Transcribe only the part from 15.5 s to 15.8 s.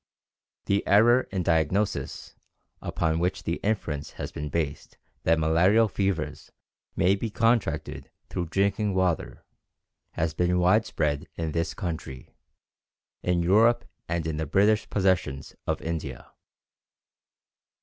in